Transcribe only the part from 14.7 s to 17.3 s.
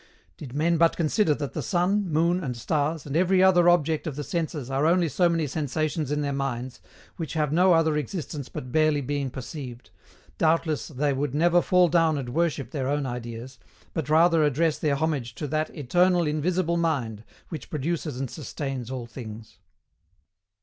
their homage to that ETERNAL INVISIBLE MIND